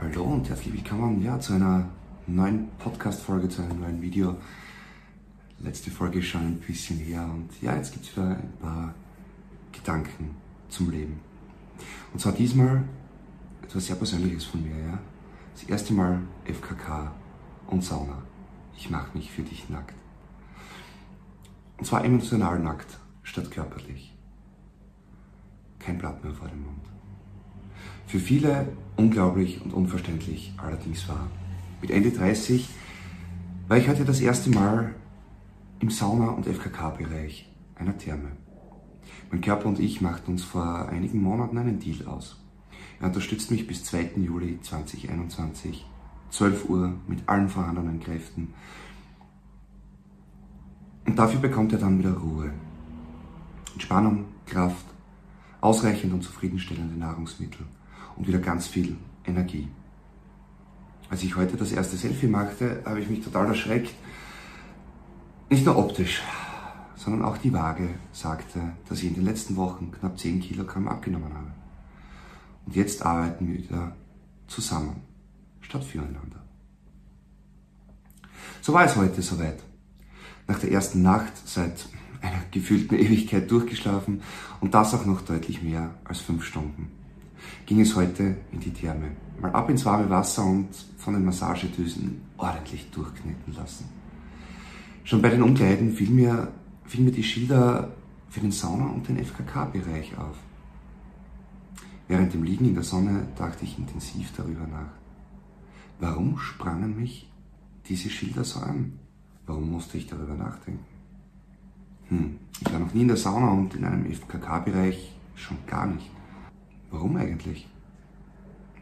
[0.00, 1.88] Hallo und herzlich willkommen ja, zu einer
[2.26, 4.36] neuen Podcast-Folge, zu einem neuen Video.
[5.60, 8.92] Letzte Folge ist schon ein bisschen her und ja, jetzt gibt es wieder ein paar
[9.70, 10.36] Gedanken
[10.68, 11.20] zum Leben.
[12.12, 12.82] Und zwar diesmal
[13.62, 14.76] etwas sehr Persönliches von mir.
[14.76, 14.98] Ja?
[15.54, 17.12] Das erste Mal FKK
[17.68, 18.20] und Sauna.
[18.76, 19.94] Ich mache mich für dich nackt.
[21.78, 24.12] Und zwar emotional nackt statt körperlich.
[25.78, 26.84] Kein Blatt mehr vor dem Mund.
[28.06, 31.28] Für viele unglaublich und unverständlich allerdings war.
[31.80, 32.68] Mit Ende 30
[33.68, 34.94] war ich heute das erste Mal
[35.80, 38.32] im Sauna- und FKK-Bereich einer Therme.
[39.30, 42.40] Mein Körper und ich machten uns vor einigen Monaten einen Deal aus.
[43.00, 44.12] Er unterstützt mich bis 2.
[44.16, 45.84] Juli 2021,
[46.30, 48.54] 12 Uhr mit allen vorhandenen Kräften.
[51.06, 52.52] Und dafür bekommt er dann wieder Ruhe.
[53.72, 54.86] Entspannung, Kraft,
[55.60, 57.66] ausreichend und zufriedenstellende Nahrungsmittel
[58.16, 59.68] und wieder ganz viel Energie.
[61.10, 63.94] Als ich heute das erste Selfie machte, habe ich mich total erschreckt.
[65.50, 66.22] Nicht nur optisch,
[66.96, 71.32] sondern auch die Waage sagte, dass ich in den letzten Wochen knapp 10 Kilogramm abgenommen
[71.34, 71.52] habe.
[72.66, 73.94] Und jetzt arbeiten wir wieder
[74.48, 75.02] zusammen,
[75.60, 76.42] statt füreinander.
[78.62, 79.62] So war es heute soweit.
[80.46, 81.86] Nach der ersten Nacht seit
[82.22, 84.22] einer gefühlten Ewigkeit durchgeschlafen
[84.60, 86.90] und das auch noch deutlich mehr als fünf Stunden
[87.66, 89.12] ging es heute in die Therme.
[89.40, 93.86] Mal ab ins warme Wasser und von den Massagedüsen ordentlich durchkneten lassen.
[95.02, 96.52] Schon bei den Umkleiden fiel mir,
[96.84, 97.92] fiel mir die Schilder
[98.30, 100.36] für den Sauna- und den FKK-Bereich auf.
[102.08, 104.92] Während dem Liegen in der Sonne dachte ich intensiv darüber nach.
[106.00, 107.30] Warum sprangen mich
[107.88, 108.98] diese Schilder so an?
[109.46, 110.84] Warum musste ich darüber nachdenken?
[112.08, 116.10] Hm, ich war noch nie in der Sauna und in einem FKK-Bereich schon gar nicht.
[116.94, 117.68] Warum eigentlich?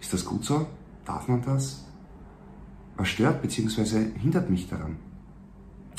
[0.00, 0.68] Ist das gut so?
[1.04, 1.84] Darf man das?
[2.96, 4.12] Was stört bzw.
[4.16, 4.96] hindert mich daran?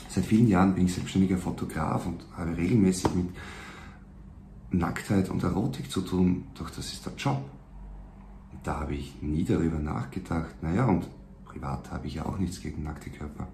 [0.08, 3.30] Seit vielen Jahren bin ich selbstständiger Fotograf und habe regelmäßig mit
[4.72, 7.44] Nacktheit und Erotik zu tun, doch das ist der Job.
[8.64, 10.64] Da habe ich nie darüber nachgedacht.
[10.64, 11.10] Naja, und
[11.44, 13.50] privat habe ich ja auch nichts gegen nackte Körper.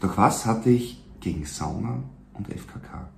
[0.00, 2.02] Doch was hatte ich gegen Sauna
[2.34, 3.08] und FKK?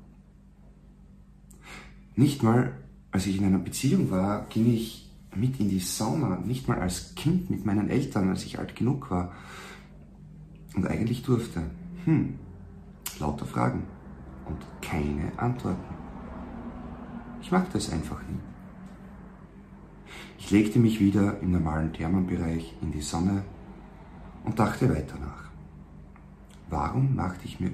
[2.15, 2.73] Nicht mal
[3.15, 7.15] als ich in einer Beziehung war, ging ich mit in die Sauna, nicht mal als
[7.15, 9.31] Kind mit meinen Eltern, als ich alt genug war.
[10.75, 11.63] Und eigentlich durfte.
[12.07, 12.35] Hm,
[13.21, 13.85] lauter Fragen
[14.47, 15.95] und keine Antworten.
[17.41, 18.41] Ich mag das einfach nie.
[20.37, 23.45] Ich legte mich wieder im normalen Thermenbereich in die Sonne
[24.43, 25.53] und dachte weiter nach.
[26.69, 27.71] Warum machte ich mir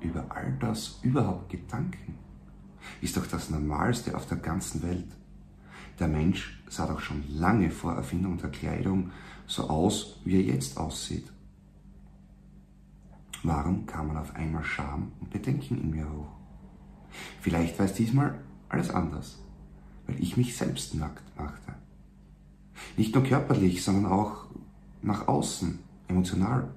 [0.00, 2.27] über all das überhaupt Gedanken?
[3.00, 5.08] Ist doch das Normalste auf der ganzen Welt.
[5.98, 9.10] Der Mensch sah doch schon lange vor Erfindung der Kleidung
[9.46, 11.30] so aus, wie er jetzt aussieht.
[13.42, 16.28] Warum kam man auf einmal Scham und Bedenken in mir hoch?
[17.40, 18.38] Vielleicht war es diesmal
[18.68, 19.38] alles anders,
[20.06, 21.74] weil ich mich selbst nackt machte.
[22.96, 24.46] Nicht nur körperlich, sondern auch
[25.02, 25.78] nach außen,
[26.08, 26.68] emotional.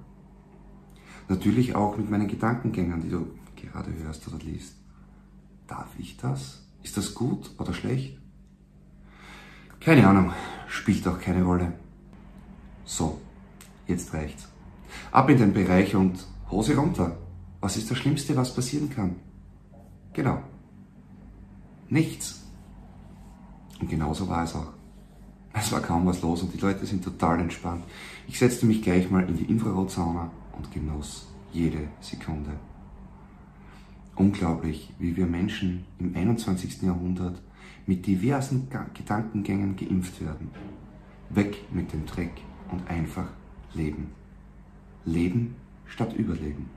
[1.28, 4.76] Natürlich auch mit meinen Gedankengängen, die du gerade hörst oder liest.
[5.72, 6.60] Darf ich das?
[6.82, 8.18] Ist das gut oder schlecht?
[9.80, 10.30] Keine Ahnung,
[10.68, 11.72] spielt auch keine Rolle.
[12.84, 13.18] So,
[13.86, 14.48] jetzt reicht's.
[15.12, 17.16] Ab in den Bereich und Hose runter.
[17.62, 19.16] Was ist das Schlimmste, was passieren kann?
[20.12, 20.42] Genau.
[21.88, 22.42] Nichts.
[23.80, 24.74] Und genauso war es auch.
[25.54, 27.84] Es war kaum was los und die Leute sind total entspannt.
[28.28, 32.50] Ich setzte mich gleich mal in die Infrarotsauna und genoss jede Sekunde.
[34.14, 36.82] Unglaublich, wie wir Menschen im 21.
[36.82, 37.40] Jahrhundert
[37.86, 40.50] mit diversen Gedankengängen geimpft werden.
[41.30, 42.32] Weg mit dem Dreck
[42.70, 43.28] und einfach
[43.74, 44.10] leben.
[45.04, 45.56] Leben
[45.86, 46.68] statt Überleben.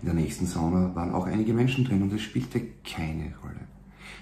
[0.00, 3.66] In der nächsten Sauna waren auch einige Menschen drin und es spielte keine Rolle.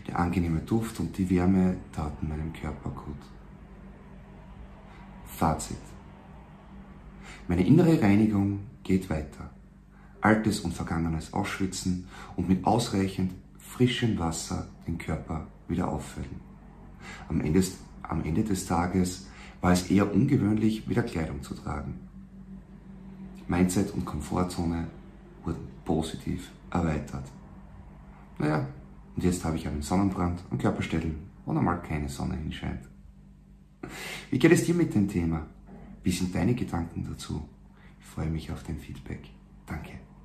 [0.06, 3.17] Der angenehme Duft und die Wärme taten meinem Körper gut.
[5.26, 5.76] Fazit.
[7.46, 9.50] Meine innere Reinigung geht weiter.
[10.26, 16.40] Altes und Vergangenes ausschwitzen und mit ausreichend frischem Wasser den Körper wieder auffüllen.
[17.28, 17.62] Am Ende,
[18.02, 19.28] am Ende des Tages
[19.61, 22.00] war es eher ungewöhnlich, wieder Kleidung zu tragen.
[23.46, 24.88] Mindset und Komfortzone
[25.44, 27.31] wurden positiv erweitert.
[28.40, 28.67] Naja,
[29.14, 32.82] und jetzt habe ich einen Sonnenbrand an Körperstellen, wo normal keine Sonne hinscheint.
[34.32, 35.46] Wie geht es dir mit dem Thema?
[36.02, 37.49] Wie sind deine Gedanken dazu?
[38.00, 39.31] Ich freue mich auf dein Feedback.
[39.67, 40.00] Danke.